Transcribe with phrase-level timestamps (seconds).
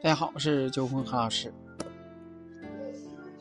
[0.00, 1.52] 大家好，我是九峰何老师。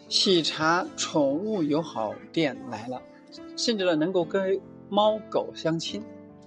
[0.09, 2.99] 喜茶宠物友好店来了，
[3.55, 4.59] 甚至呢能够跟
[4.89, 6.03] 猫狗相亲。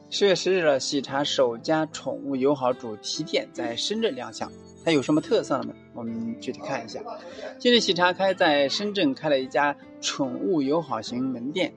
[0.09, 4.51] 十月十日，喜茶首家宠物友好主题店在深圳亮相。
[4.85, 5.73] 它有什么特色呢？
[5.95, 7.01] 我们具体看一下。
[7.61, 11.73] 近日，喜茶开在深圳开了一家宠物友好型门店。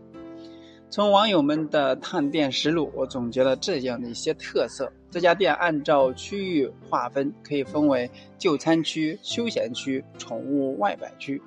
[0.93, 4.93] 从网友们的探店实录，我总结了这样的一些特色。
[5.09, 11.41] 这家店按照区域划分，可以分为就餐区、休闲区、宠物外摆区。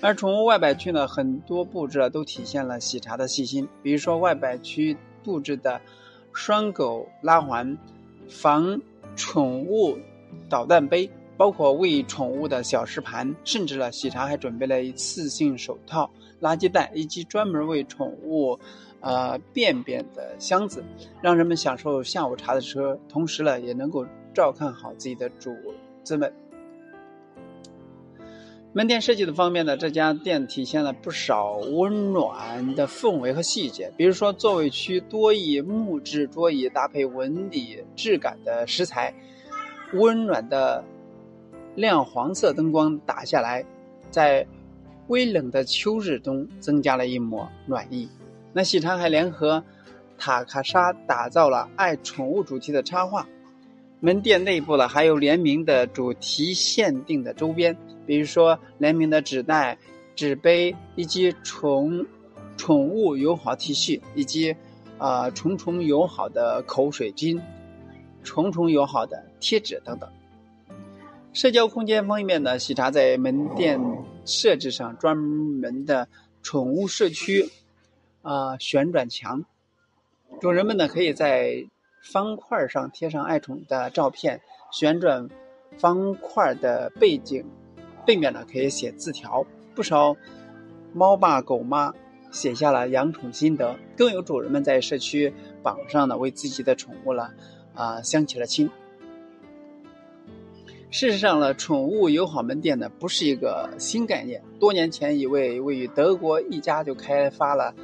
[0.00, 3.68] 而宠物外摆区呢，很多布置都体现了喜茶的细心。
[3.84, 5.80] 比如说，外摆区布置的
[6.34, 7.78] 拴狗拉环、
[8.28, 8.80] 防
[9.14, 9.96] 宠物
[10.48, 16.10] 捣蛋杯，包括喂宠物的小食盘，甚至呢，喜茶还准备了一次性手套、
[16.42, 18.58] 垃圾袋以及专门为宠物。
[19.00, 20.82] 呃，便便的箱子，
[21.22, 25.54] 让人们享受下午茶的时候，同时呢，也能够照看好自己的主
[26.02, 26.34] 子们。
[28.72, 39.14] 门店设计的方面呢，这家店体现了不少温暖的氛围和细节，比如说座位区多以木质桌椅搭配纹理质感的石材，
[39.92, 40.84] 温暖的
[41.78, 43.64] 亮黄色灯光打下来，
[44.10, 44.44] 在
[45.06, 48.08] 微冷的秋日中增加了一抹暖意。
[48.52, 49.62] 那喜茶还联合
[50.18, 53.28] 塔卡莎打造了爱宠物主题的插画，
[54.00, 59.78] 门店内部呢还有联名的主题限定的周边，比如说联名的纸袋、
[60.16, 62.04] 纸杯，以及宠
[62.56, 64.56] 宠物友好 T 恤，以及
[64.98, 67.40] 啊虫虫友好的口水巾、
[68.24, 70.10] 虫虫友好的贴纸等等。
[71.32, 73.80] 社交空间方面呢，喜茶在门店
[74.24, 76.08] 设置上专门的
[76.42, 77.50] 宠物社区。
[78.20, 79.44] 啊，旋转墙，
[80.40, 81.64] 主人们呢可以在
[82.02, 85.26] 方块上贴上爱宠的照片，旋转
[85.78, 87.46] 方块的背景，
[88.04, 89.46] 背面呢可以写字条。
[89.74, 90.14] 不少
[90.92, 91.94] 猫爸狗妈
[92.30, 97.32] 写下了养宠心得，更有主人们在社区榜上呢为自己的宠物了
[97.72, 98.68] 啊相起了亲。
[100.90, 107.74] 事实上呢，宠物友好门店呢不是一个新概念，多年前一位位于德国一家就开发了。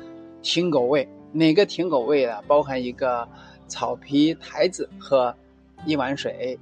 [0.41, 3.27] 停狗位，每个停狗位啊，包含一个
[3.69, 5.35] 草皮台子和
[5.87, 6.59] 一碗水。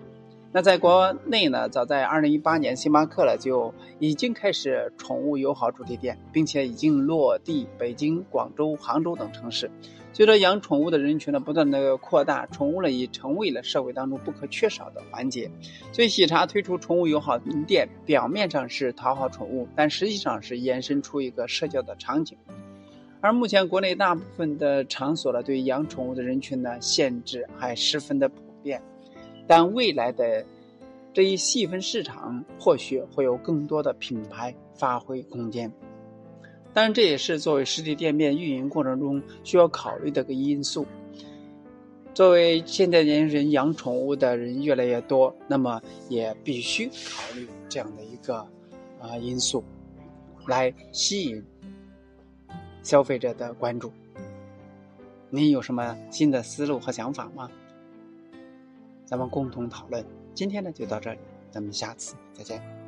[0.55, 9.71] 那在国内呢，早在二零一八年，星巴克了就已经开始宠物友好主题店，并且已经落地北京、广州、杭州等城市。
[10.13, 15.51] 随着养宠物的人群呢不断的扩大，宠物呢已成为了社会当中不可缺少的环节。
[15.91, 22.37] 所以喜茶推出宠物友好店，表面上是讨好宠物，但实际上是延伸出一个社交的场景。
[23.23, 28.83] 而目前国内大部分的场所呢，对养宠物的人群呢限制还十分的普遍，
[29.47, 30.45] 但未来的
[31.13, 35.71] 这一细分市场或许会有更多的品牌发挥空间。
[36.73, 40.87] 当然，这也是作为实体店面运营过程中需要考虑的个因素。
[42.15, 48.37] 作为现在年轻人养宠物的人越来越多，那么也必须考虑这样的一个
[49.01, 49.63] 啊因素，
[50.47, 51.45] 来吸引。
[52.83, 53.93] 消费者的关注，
[55.31, 57.49] 您有什么新的思路和想法吗？
[59.13, 60.03] 咱们共同讨论。
[60.33, 61.19] 今天呢就到这里，
[61.51, 62.82] 咱们下次再见。